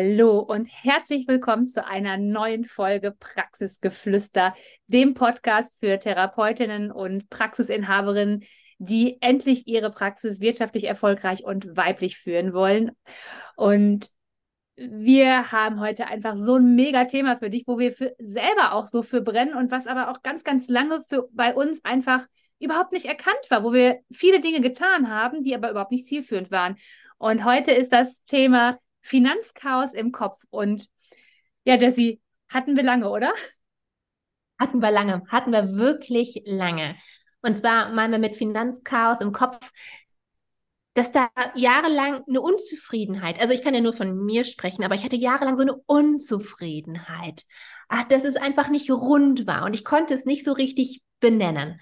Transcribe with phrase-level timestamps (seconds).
[0.00, 4.54] Hallo und herzlich willkommen zu einer neuen Folge Praxisgeflüster,
[4.86, 8.44] dem Podcast für Therapeutinnen und Praxisinhaberinnen,
[8.78, 12.92] die endlich ihre Praxis wirtschaftlich erfolgreich und weiblich führen wollen.
[13.56, 14.10] Und
[14.76, 18.86] wir haben heute einfach so ein mega Thema für dich, wo wir für selber auch
[18.86, 22.24] so für brennen und was aber auch ganz, ganz lange für bei uns einfach
[22.60, 26.52] überhaupt nicht erkannt war, wo wir viele Dinge getan haben, die aber überhaupt nicht zielführend
[26.52, 26.76] waren.
[27.16, 28.78] Und heute ist das Thema
[29.08, 30.42] Finanzchaos im Kopf.
[30.50, 30.88] Und
[31.64, 33.32] ja, Jessie, hatten wir lange, oder?
[34.58, 36.96] Hatten wir lange, hatten wir wirklich lange.
[37.42, 39.70] Und zwar meinen wir mit Finanzchaos im Kopf,
[40.94, 45.04] dass da jahrelang eine Unzufriedenheit, also ich kann ja nur von mir sprechen, aber ich
[45.04, 47.44] hatte jahrelang so eine Unzufriedenheit.
[47.88, 51.80] Ach, dass es einfach nicht rund war und ich konnte es nicht so richtig benennen.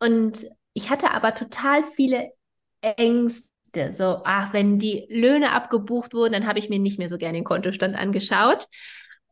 [0.00, 2.32] Und ich hatte aber total viele
[2.80, 7.18] Ängste so, ach, wenn die Löhne abgebucht wurden, dann habe ich mir nicht mehr so
[7.18, 8.66] gerne den Kontostand angeschaut.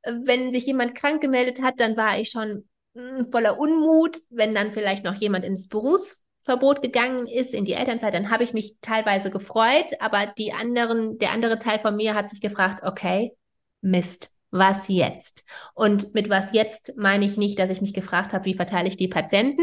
[0.05, 4.19] Wenn sich jemand krank gemeldet hat, dann war ich schon hm, voller Unmut.
[4.31, 8.53] Wenn dann vielleicht noch jemand ins Berufsverbot gegangen ist, in die Elternzeit, dann habe ich
[8.53, 13.33] mich teilweise gefreut, aber die anderen, der andere Teil von mir hat sich gefragt, okay,
[13.81, 15.45] Mist, was jetzt?
[15.75, 18.97] Und mit was jetzt meine ich nicht, dass ich mich gefragt habe, wie verteile ich
[18.97, 19.63] die Patienten,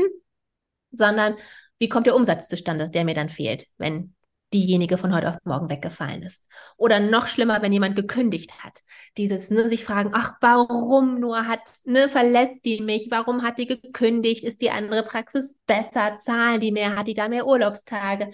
[0.92, 1.36] sondern
[1.80, 4.16] wie kommt der Umsatz zustande, der mir dann fehlt, wenn
[4.54, 6.46] diejenige von heute auf morgen weggefallen ist.
[6.78, 8.80] Oder noch schlimmer, wenn jemand gekündigt hat.
[9.18, 13.08] Dieses, ne, sich fragen, ach, warum nur hat, ne, verlässt die mich?
[13.10, 14.44] Warum hat die gekündigt?
[14.44, 16.18] Ist die andere Praxis besser?
[16.20, 16.96] Zahlen die mehr?
[16.96, 18.32] Hat die da mehr Urlaubstage?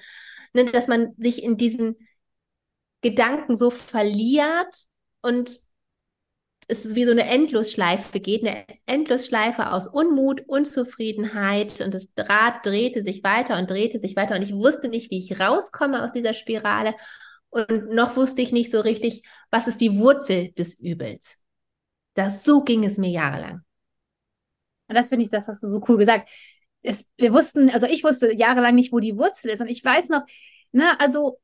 [0.53, 1.95] Ne, dass man sich in diesen
[3.01, 4.75] Gedanken so verliert
[5.21, 5.59] und
[6.69, 13.03] es wie so eine Endlosschleife geht, eine Endlosschleife aus Unmut, Unzufriedenheit und das Draht drehte
[13.03, 16.33] sich weiter und drehte sich weiter und ich wusste nicht, wie ich rauskomme aus dieser
[16.33, 16.93] Spirale
[17.49, 21.37] und noch wusste ich nicht so richtig, was ist die Wurzel des Übels.
[22.13, 23.63] Das, so ging es mir jahrelang.
[24.87, 26.29] Und das finde ich, das hast du so cool gesagt.
[26.81, 30.09] Es, wir wussten, also ich wusste jahrelang nicht, wo die Wurzel ist und ich weiß
[30.09, 30.23] noch,
[30.71, 31.39] ne, also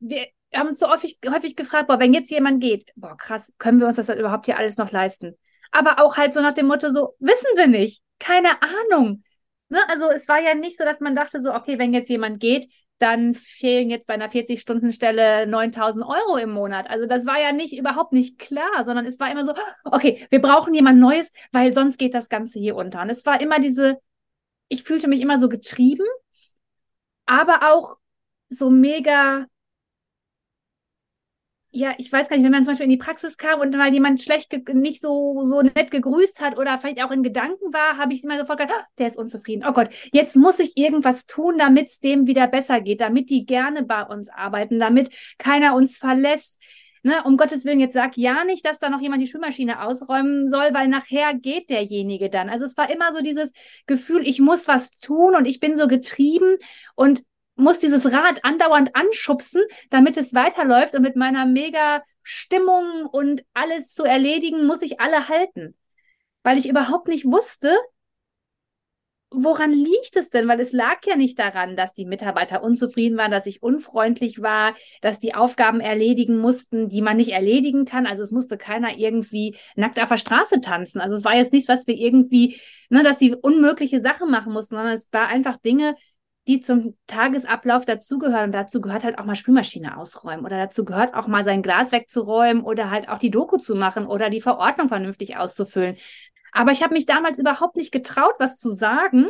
[0.00, 3.52] wir, wir haben uns so häufig, häufig gefragt, boah, wenn jetzt jemand geht, boah, krass,
[3.58, 5.36] können wir uns das halt überhaupt hier alles noch leisten?
[5.70, 9.22] Aber auch halt so nach dem Motto, so, wissen wir nicht, keine Ahnung.
[9.68, 9.78] Ne?
[9.88, 12.66] Also es war ja nicht so, dass man dachte so, okay, wenn jetzt jemand geht,
[12.98, 16.90] dann fehlen jetzt bei einer 40-Stunden-Stelle 9000 Euro im Monat.
[16.90, 19.54] Also das war ja nicht, überhaupt nicht klar, sondern es war immer so,
[19.84, 23.02] okay, wir brauchen jemand Neues, weil sonst geht das Ganze hier unter.
[23.02, 23.98] Und es war immer diese,
[24.68, 26.06] ich fühlte mich immer so getrieben,
[27.26, 27.98] aber auch
[28.48, 29.46] so mega
[31.70, 33.92] ja, ich weiß gar nicht, wenn man zum Beispiel in die Praxis kam und mal
[33.92, 38.14] jemand schlecht, nicht so, so nett gegrüßt hat oder vielleicht auch in Gedanken war, habe
[38.14, 39.64] ich immer sofort gedacht, oh, der ist unzufrieden.
[39.68, 43.44] Oh Gott, jetzt muss ich irgendwas tun, damit es dem wieder besser geht, damit die
[43.44, 46.58] gerne bei uns arbeiten, damit keiner uns verlässt.
[47.04, 50.48] Ne, um Gottes Willen, jetzt sag ja nicht, dass da noch jemand die Spülmaschine ausräumen
[50.48, 52.48] soll, weil nachher geht derjenige dann.
[52.48, 53.52] Also es war immer so dieses
[53.86, 56.56] Gefühl, ich muss was tun und ich bin so getrieben
[56.96, 57.22] und
[57.58, 60.94] muss dieses Rad andauernd anschubsen, damit es weiterläuft.
[60.94, 65.76] Und mit meiner mega Stimmung und alles zu erledigen, muss ich alle halten.
[66.42, 67.76] Weil ich überhaupt nicht wusste,
[69.30, 70.48] woran liegt es denn?
[70.48, 74.74] Weil es lag ja nicht daran, dass die Mitarbeiter unzufrieden waren, dass ich unfreundlich war,
[75.02, 78.06] dass die Aufgaben erledigen mussten, die man nicht erledigen kann.
[78.06, 81.00] Also es musste keiner irgendwie nackt auf der Straße tanzen.
[81.00, 84.76] Also es war jetzt nichts, was wir irgendwie, ne, dass die unmögliche Sachen machen mussten,
[84.76, 85.94] sondern es war einfach Dinge,
[86.48, 88.46] die zum Tagesablauf dazugehören.
[88.46, 91.92] Und dazu gehört halt auch mal Spülmaschine ausräumen oder dazu gehört auch mal sein Glas
[91.92, 95.96] wegzuräumen oder halt auch die Doku zu machen oder die Verordnung vernünftig auszufüllen.
[96.52, 99.28] Aber ich habe mich damals überhaupt nicht getraut, was zu sagen,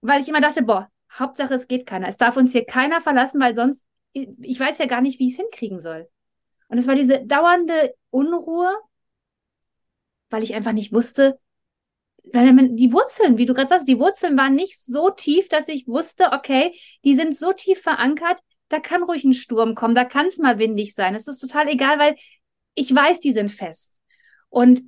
[0.00, 2.06] weil ich immer dachte, boah, Hauptsache es geht keiner.
[2.06, 5.32] Es darf uns hier keiner verlassen, weil sonst, ich weiß ja gar nicht, wie ich
[5.32, 6.08] es hinkriegen soll.
[6.68, 8.72] Und es war diese dauernde Unruhe,
[10.30, 11.40] weil ich einfach nicht wusste,
[12.32, 16.32] die Wurzeln, wie du gerade sagst, die Wurzeln waren nicht so tief, dass ich wusste,
[16.32, 16.74] okay,
[17.04, 18.38] die sind so tief verankert,
[18.68, 21.14] da kann ruhig ein Sturm kommen, da kann es mal windig sein.
[21.14, 22.14] Es ist total egal, weil
[22.74, 23.96] ich weiß, die sind fest.
[24.48, 24.82] Und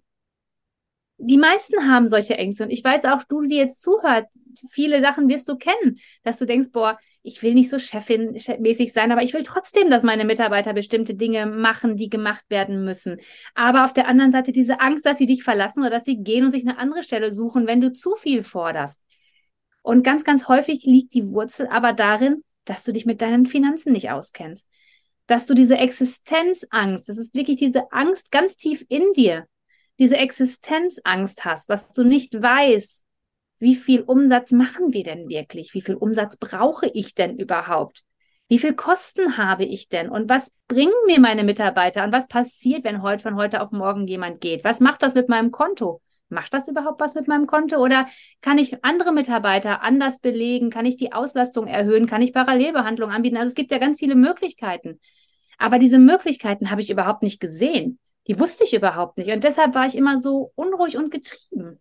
[1.18, 2.64] die meisten haben solche Ängste.
[2.64, 4.26] Und ich weiß auch, du, die jetzt zuhört,
[4.70, 9.12] viele Sachen wirst du kennen, dass du denkst, boah, ich will nicht so Chefin-mäßig sein,
[9.12, 13.18] aber ich will trotzdem, dass meine Mitarbeiter bestimmte Dinge machen, die gemacht werden müssen.
[13.54, 16.44] Aber auf der anderen Seite diese Angst, dass sie dich verlassen oder dass sie gehen
[16.44, 19.02] und sich eine andere Stelle suchen, wenn du zu viel forderst.
[19.82, 23.92] Und ganz, ganz häufig liegt die Wurzel aber darin, dass du dich mit deinen Finanzen
[23.92, 24.68] nicht auskennst.
[25.26, 29.46] Dass du diese Existenzangst, das ist wirklich diese Angst ganz tief in dir,
[29.98, 33.01] diese Existenzangst hast, dass du nicht weißt,
[33.62, 35.72] wie viel Umsatz machen wir denn wirklich?
[35.72, 38.02] Wie viel Umsatz brauche ich denn überhaupt?
[38.48, 40.10] Wie viel Kosten habe ich denn?
[40.10, 42.02] Und was bringen mir meine Mitarbeiter?
[42.02, 44.64] Und was passiert, wenn heute von heute auf morgen jemand geht?
[44.64, 46.02] Was macht das mit meinem Konto?
[46.28, 47.76] Macht das überhaupt was mit meinem Konto?
[47.76, 48.06] Oder
[48.40, 50.70] kann ich andere Mitarbeiter anders belegen?
[50.70, 52.08] Kann ich die Auslastung erhöhen?
[52.08, 53.36] Kann ich Parallelbehandlung anbieten?
[53.36, 54.98] Also es gibt ja ganz viele Möglichkeiten.
[55.56, 58.00] Aber diese Möglichkeiten habe ich überhaupt nicht gesehen.
[58.26, 59.30] Die wusste ich überhaupt nicht.
[59.30, 61.78] Und deshalb war ich immer so unruhig und getrieben.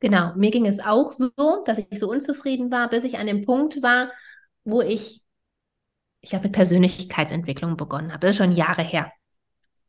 [0.00, 1.30] Genau, mir ging es auch so,
[1.66, 4.10] dass ich so unzufrieden war, bis ich an dem Punkt war,
[4.64, 5.22] wo ich,
[6.20, 8.20] ich habe mit Persönlichkeitsentwicklung begonnen habe.
[8.20, 9.12] Das ist schon Jahre her.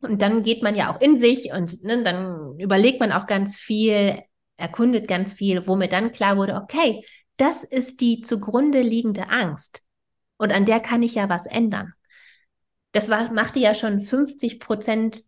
[0.01, 3.55] Und dann geht man ja auch in sich und ne, dann überlegt man auch ganz
[3.55, 4.19] viel,
[4.57, 7.05] erkundet ganz viel, wo mir dann klar wurde, okay,
[7.37, 9.83] das ist die zugrunde liegende Angst.
[10.37, 11.93] Und an der kann ich ja was ändern
[12.91, 15.21] das war, machte ja schon 50 Prozent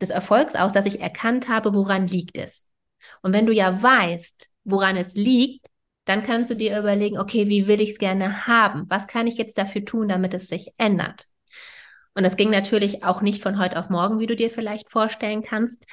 [0.00, 2.66] des Erfolgs aus, dass ich erkannt habe, woran liegt es.
[3.24, 5.68] Und wenn du ja weißt, woran es liegt,
[6.04, 8.84] dann kannst du dir überlegen, okay, wie will ich es gerne haben?
[8.90, 11.24] Was kann ich jetzt dafür tun, damit es sich ändert?
[12.12, 15.42] Und das ging natürlich auch nicht von heute auf morgen, wie du dir vielleicht vorstellen
[15.42, 15.86] kannst.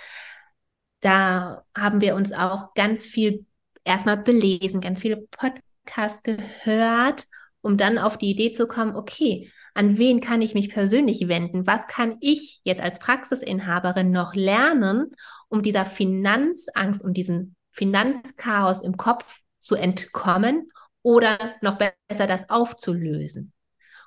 [1.00, 3.46] Da haben wir uns auch ganz viel
[3.86, 7.24] erstmal belesen, ganz viele Podcasts gehört,
[7.62, 11.66] um dann auf die Idee zu kommen, okay, an wen kann ich mich persönlich wenden?
[11.66, 15.12] Was kann ich jetzt als Praxisinhaberin noch lernen,
[15.48, 20.72] um dieser Finanzangst, um diesen Finanzchaos im Kopf zu entkommen
[21.02, 23.54] oder noch besser das aufzulösen?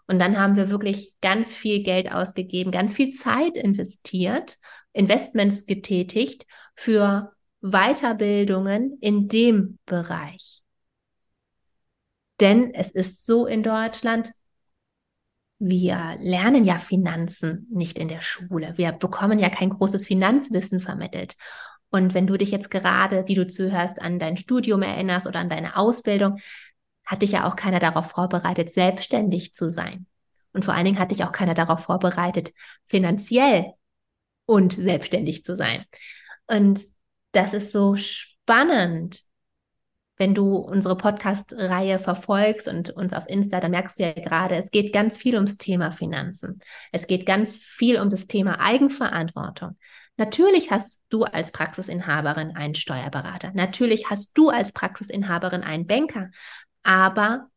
[0.06, 4.58] Und dann haben wir wirklich ganz viel Geld ausgegeben, ganz viel Zeit investiert,
[4.92, 7.32] Investments getätigt für
[7.62, 10.62] Weiterbildungen in dem Bereich.
[12.40, 14.30] Denn es ist so in Deutschland,
[15.66, 18.74] wir lernen ja Finanzen nicht in der Schule.
[18.76, 21.36] Wir bekommen ja kein großes Finanzwissen vermittelt.
[21.90, 25.48] Und wenn du dich jetzt gerade, die du zuhörst, an dein Studium erinnerst oder an
[25.48, 26.38] deine Ausbildung,
[27.06, 30.06] hat dich ja auch keiner darauf vorbereitet, selbstständig zu sein.
[30.52, 32.52] Und vor allen Dingen hat dich auch keiner darauf vorbereitet,
[32.84, 33.72] finanziell
[34.46, 35.84] und selbstständig zu sein.
[36.46, 36.82] Und
[37.32, 39.22] das ist so spannend,
[40.16, 44.70] wenn du unsere Podcast-Reihe verfolgst und uns auf Insta, dann merkst du ja gerade, es
[44.70, 46.60] geht ganz viel ums Thema Finanzen.
[46.92, 49.76] Es geht ganz viel um das Thema Eigenverantwortung.
[50.16, 53.50] Natürlich hast du als Praxisinhaberin einen Steuerberater.
[53.54, 56.30] Natürlich hast du als Praxisinhaberin einen Banker.
[56.84, 57.48] Aber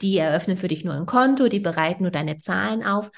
[0.00, 3.10] die eröffnen für dich nur ein Konto, die bereiten nur deine Zahlen auf.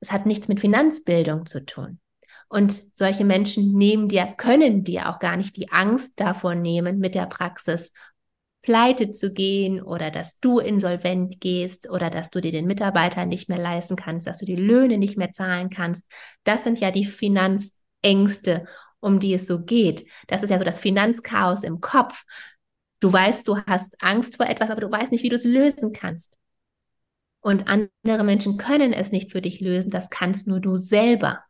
[0.00, 2.00] Es hat nichts mit Finanzbildung zu tun.
[2.48, 7.14] Und solche Menschen nehmen dir, können dir auch gar nicht die Angst davor nehmen, mit
[7.14, 7.92] der Praxis
[8.66, 13.48] pleite zu gehen oder dass du insolvent gehst oder dass du dir den Mitarbeiter nicht
[13.48, 16.04] mehr leisten kannst, dass du die Löhne nicht mehr zahlen kannst.
[16.42, 18.66] Das sind ja die Finanzängste,
[18.98, 20.04] um die es so geht.
[20.26, 22.24] Das ist ja so das Finanzchaos im Kopf.
[22.98, 25.92] Du weißt, du hast Angst vor etwas, aber du weißt nicht, wie du es lösen
[25.92, 26.36] kannst.
[27.40, 29.92] Und andere Menschen können es nicht für dich lösen.
[29.92, 31.45] Das kannst nur du selber.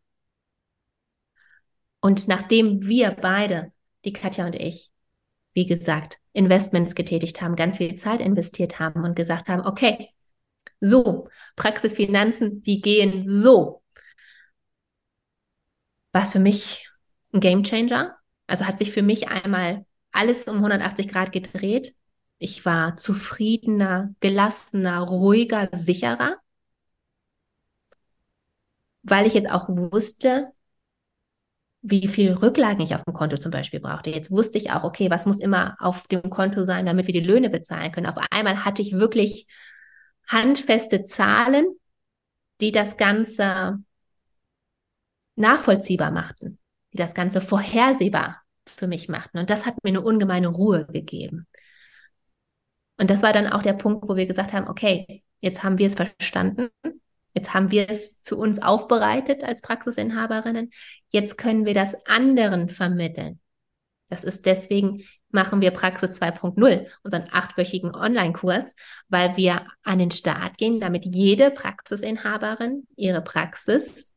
[2.07, 3.73] Und nachdem wir beide,
[4.05, 4.93] die Katja und ich,
[5.55, 10.11] wie gesagt, Investments getätigt haben, ganz viel Zeit investiert haben und gesagt haben, okay,
[10.81, 13.83] so, Praxisfinanzen, die gehen so.
[16.13, 16.89] War für mich
[17.33, 18.17] ein Game Changer.
[18.47, 21.97] Also hat sich für mich einmal alles um 180 Grad gedreht.
[22.39, 26.37] Ich war zufriedener, gelassener, ruhiger, sicherer,
[29.03, 30.53] weil ich jetzt auch wusste,
[31.89, 34.11] wie viel Rücklagen ich auf dem Konto zum Beispiel brauchte.
[34.11, 37.21] Jetzt wusste ich auch, okay, was muss immer auf dem Konto sein, damit wir die
[37.21, 38.07] Löhne bezahlen können.
[38.07, 39.47] Auf einmal hatte ich wirklich
[40.29, 41.65] handfeste Zahlen,
[42.61, 43.79] die das Ganze
[45.37, 46.59] nachvollziehbar machten,
[46.93, 49.39] die das Ganze vorhersehbar für mich machten.
[49.39, 51.47] Und das hat mir eine ungemeine Ruhe gegeben.
[52.99, 55.87] Und das war dann auch der Punkt, wo wir gesagt haben, okay, jetzt haben wir
[55.87, 56.69] es verstanden,
[57.37, 60.71] Jetzt haben wir es für uns aufbereitet als Praxisinhaberinnen.
[61.11, 63.41] Jetzt können wir das anderen vermitteln.
[64.09, 68.75] Das ist deswegen machen wir Praxis 2.0, unseren achtwöchigen Online-Kurs,
[69.09, 74.15] weil wir an den Start gehen, damit jede Praxisinhaberin ihre Praxis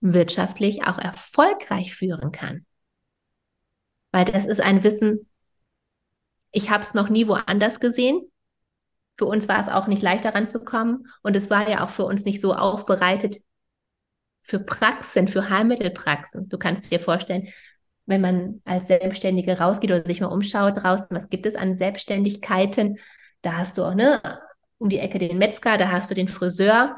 [0.00, 2.64] wirtschaftlich auch erfolgreich führen kann.
[4.10, 5.28] Weil das ist ein Wissen,
[6.50, 8.22] Ich habe es noch nie woanders gesehen.
[9.18, 11.90] Für uns war es auch nicht leicht daran zu kommen und es war ja auch
[11.90, 13.36] für uns nicht so aufbereitet
[14.42, 16.48] für Praxen, für Heilmittelpraxen.
[16.48, 17.48] Du kannst dir vorstellen,
[18.06, 22.98] wenn man als Selbstständige rausgeht oder sich mal umschaut draußen, was gibt es an Selbstständigkeiten?
[23.42, 24.22] Da hast du auch ne,
[24.78, 26.96] um die Ecke den Metzger, da hast du den Friseur,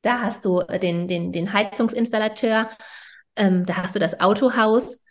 [0.00, 2.70] da hast du den, den, den Heizungsinstallateur,
[3.36, 5.02] ähm, da hast du das Autohaus.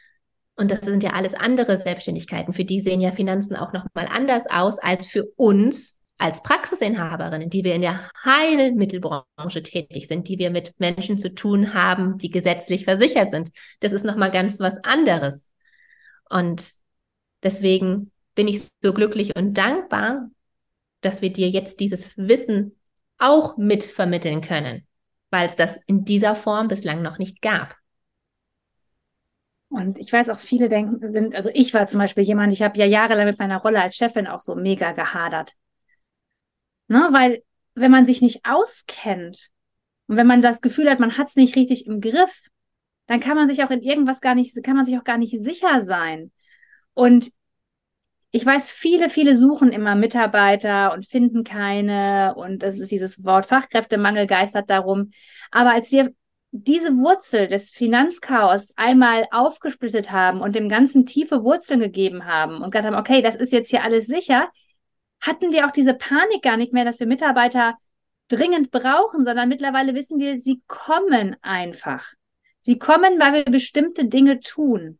[0.55, 2.53] Und das sind ja alles andere Selbstständigkeiten.
[2.53, 7.63] Für die sehen ja Finanzen auch nochmal anders aus als für uns, als Praxisinhaberinnen, die
[7.63, 12.85] wir in der Heilmittelbranche tätig sind, die wir mit Menschen zu tun haben, die gesetzlich
[12.85, 13.49] versichert sind.
[13.79, 15.49] Das ist nochmal ganz was anderes.
[16.29, 16.73] Und
[17.41, 20.29] deswegen bin ich so glücklich und dankbar,
[21.01, 22.79] dass wir dir jetzt dieses Wissen
[23.17, 24.85] auch mitvermitteln können,
[25.31, 27.75] weil es das in dieser Form bislang noch nicht gab.
[29.69, 32.77] Und ich weiß auch, viele denken, sind, also ich war zum Beispiel jemand, ich habe
[32.77, 35.53] ja jahrelang mit meiner Rolle als Chefin auch so mega gehadert.
[36.91, 37.07] Ne?
[37.11, 37.41] Weil
[37.73, 39.47] wenn man sich nicht auskennt
[40.07, 42.49] und wenn man das Gefühl hat, man hat es nicht richtig im Griff,
[43.07, 45.41] dann kann man sich auch in irgendwas gar nicht, kann man sich auch gar nicht
[45.41, 46.33] sicher sein.
[46.93, 47.31] Und
[48.31, 52.35] ich weiß, viele, viele suchen immer Mitarbeiter und finden keine.
[52.35, 55.11] Und das ist dieses Wort Fachkräftemangel geistert darum.
[55.49, 56.13] Aber als wir
[56.51, 62.71] diese Wurzel des Finanzchaos einmal aufgesplittet haben und dem Ganzen tiefe Wurzeln gegeben haben und
[62.71, 64.49] gesagt haben, okay, das ist jetzt hier alles sicher,
[65.21, 67.77] hatten wir auch diese Panik gar nicht mehr, dass wir Mitarbeiter
[68.27, 72.13] dringend brauchen, sondern mittlerweile wissen wir, sie kommen einfach.
[72.61, 74.99] Sie kommen, weil wir bestimmte Dinge tun.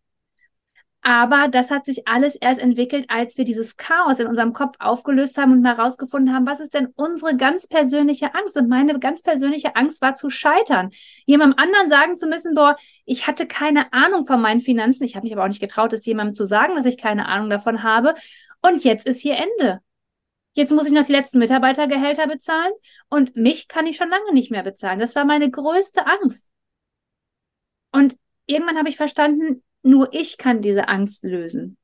[1.04, 5.36] Aber das hat sich alles erst entwickelt, als wir dieses Chaos in unserem Kopf aufgelöst
[5.38, 8.56] haben und mal herausgefunden haben, was ist denn unsere ganz persönliche Angst?
[8.56, 10.92] Und meine ganz persönliche Angst war zu scheitern.
[11.26, 12.76] Jemandem anderen sagen zu müssen, boah,
[13.06, 15.04] ich hatte keine Ahnung von meinen Finanzen.
[15.04, 17.50] Ich habe mich aber auch nicht getraut, es jemandem zu sagen, dass ich keine Ahnung
[17.50, 18.14] davon habe.
[18.62, 19.82] Und jetzt ist hier Ende.
[20.54, 22.74] Jetzt muss ich noch die letzten Mitarbeitergehälter bezahlen
[23.10, 25.00] und mich kann ich schon lange nicht mehr bezahlen.
[25.00, 26.48] Das war meine größte Angst.
[27.92, 31.78] Und irgendwann habe ich verstanden, nur ich kann diese Angst lösen.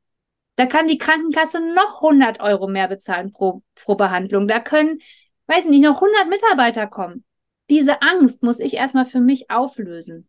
[0.56, 4.48] Da kann die Krankenkasse noch 100 Euro mehr bezahlen pro, pro Behandlung.
[4.48, 5.00] Da können,
[5.46, 7.24] weiß nicht, noch 100 Mitarbeiter kommen.
[7.70, 10.28] Diese Angst muss ich erstmal für mich auflösen.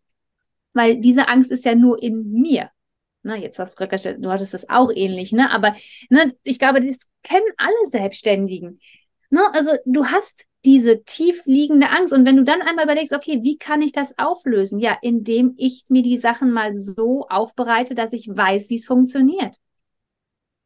[0.75, 2.71] Weil diese Angst ist ja nur in mir.
[3.23, 5.51] Na, jetzt hast du gerade du hattest das auch ähnlich, ne?
[5.51, 5.75] Aber
[6.09, 8.81] ne, ich glaube, das kennen alle Selbstständigen.
[9.31, 9.43] Ne?
[9.53, 12.13] Also du hast diese tief liegende Angst.
[12.13, 14.81] Und wenn du dann einmal überlegst, okay, wie kann ich das auflösen?
[14.81, 19.57] Ja, indem ich mir die Sachen mal so aufbereite, dass ich weiß, wie es funktioniert.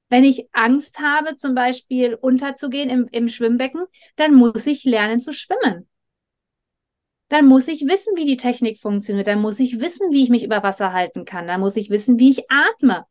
[0.08, 3.84] Wenn ich Angst habe, zum Beispiel unterzugehen im, im Schwimmbecken,
[4.16, 5.88] dann muss ich lernen zu schwimmen
[7.32, 9.26] dann muss ich wissen, wie die Technik funktioniert.
[9.26, 11.46] Dann muss ich wissen, wie ich mich über Wasser halten kann.
[11.46, 13.06] Dann muss ich wissen, wie ich atme.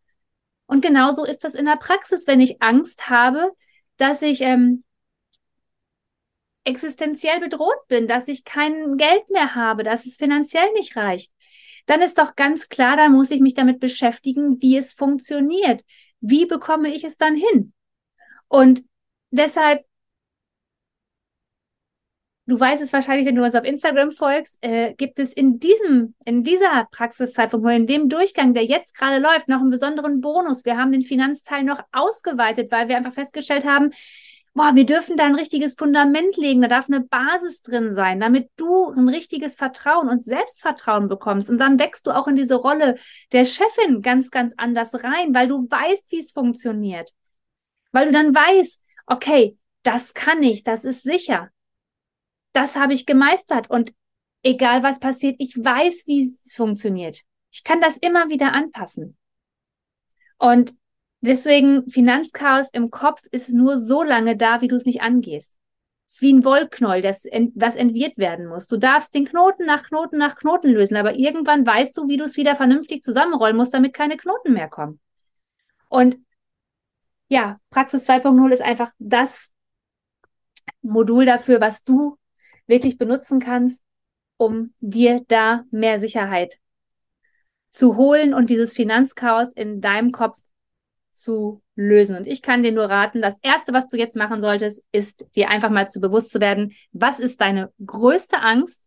[0.67, 3.51] Und genauso ist das in der Praxis, wenn ich Angst habe,
[3.97, 4.83] dass ich ähm,
[6.65, 11.31] existenziell bedroht bin, dass ich kein Geld mehr habe, dass es finanziell nicht reicht.
[11.87, 15.81] Dann ist doch ganz klar, dann muss ich mich damit beschäftigen, wie es funktioniert.
[16.19, 17.73] Wie bekomme ich es dann hin?
[18.47, 18.83] Und
[19.31, 19.83] deshalb
[22.51, 26.15] Du weißt es wahrscheinlich, wenn du uns auf Instagram folgst, äh, gibt es in diesem,
[26.25, 30.65] in dieser Praxiszeitpunkt in dem Durchgang, der jetzt gerade läuft, noch einen besonderen Bonus.
[30.65, 33.91] Wir haben den Finanzteil noch ausgeweitet, weil wir einfach festgestellt haben,
[34.53, 38.49] boah, wir dürfen da ein richtiges Fundament legen, da darf eine Basis drin sein, damit
[38.57, 41.49] du ein richtiges Vertrauen und Selbstvertrauen bekommst.
[41.49, 42.97] Und dann wächst du auch in diese Rolle
[43.31, 47.11] der Chefin ganz, ganz anders rein, weil du weißt, wie es funktioniert.
[47.93, 51.49] Weil du dann weißt, okay, das kann ich, das ist sicher
[52.53, 53.93] das habe ich gemeistert und
[54.43, 57.21] egal was passiert, ich weiß, wie es funktioniert.
[57.51, 59.17] Ich kann das immer wieder anpassen.
[60.37, 60.73] Und
[61.21, 65.57] deswegen Finanzchaos im Kopf ist nur so lange da, wie du es nicht angehst.
[66.07, 68.67] Es ist wie ein Wollknäuel, das, was entwirrt werden muss.
[68.67, 72.25] Du darfst den Knoten nach Knoten nach Knoten lösen, aber irgendwann weißt du, wie du
[72.25, 74.99] es wieder vernünftig zusammenrollen musst, damit keine Knoten mehr kommen.
[75.87, 76.17] Und
[77.27, 79.51] ja, Praxis 2.0 ist einfach das
[80.81, 82.17] Modul dafür, was du
[82.71, 83.83] wirklich benutzen kannst,
[84.37, 86.57] um dir da mehr Sicherheit
[87.69, 90.39] zu holen und dieses Finanzchaos in deinem Kopf
[91.13, 92.15] zu lösen.
[92.15, 95.49] Und ich kann dir nur raten, das Erste, was du jetzt machen solltest, ist dir
[95.49, 98.83] einfach mal zu bewusst zu werden, was ist deine größte Angst?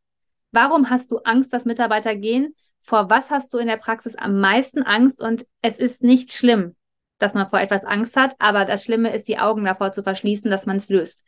[0.50, 2.54] Warum hast du Angst, dass Mitarbeiter gehen?
[2.82, 5.20] Vor was hast du in der Praxis am meisten Angst?
[5.20, 6.74] Und es ist nicht schlimm,
[7.18, 10.50] dass man vor etwas Angst hat, aber das Schlimme ist, die Augen davor zu verschließen,
[10.50, 11.24] dass man es löst.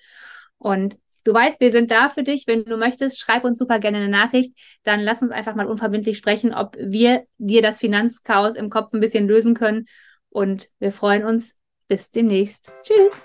[0.58, 2.46] Und Du weißt, wir sind da für dich.
[2.46, 4.56] Wenn du möchtest, schreib uns super gerne eine Nachricht.
[4.84, 9.00] Dann lass uns einfach mal unverbindlich sprechen, ob wir dir das Finanzchaos im Kopf ein
[9.00, 9.86] bisschen lösen können.
[10.28, 11.56] Und wir freuen uns,
[11.88, 12.70] bis demnächst.
[12.84, 13.24] Tschüss.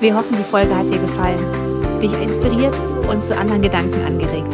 [0.00, 2.76] Wir hoffen, die Folge hat dir gefallen, dich inspiriert
[3.08, 4.52] und zu anderen Gedanken angeregt.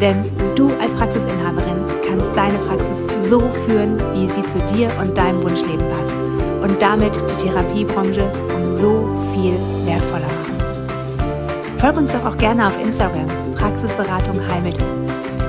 [0.00, 0.24] Denn
[0.56, 3.38] du als Praxisinhaberin kannst deine Praxis so
[3.68, 6.27] führen, wie sie zu dir und deinem Wunschleben passt
[6.68, 9.54] und damit die Therapiebranche um so viel
[9.86, 11.78] wertvoller machen.
[11.78, 14.84] Folg uns doch auch gerne auf Instagram, Praxisberatung Heilmittel.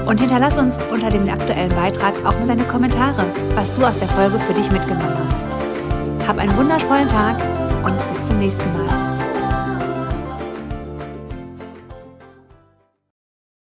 [0.05, 4.07] Und hinterlass uns unter dem aktuellen Beitrag auch mal deine Kommentare, was du aus der
[4.07, 6.27] Folge für dich mitgenommen hast.
[6.27, 7.35] Hab einen wundervollen Tag
[7.83, 8.98] und bis zum nächsten Mal.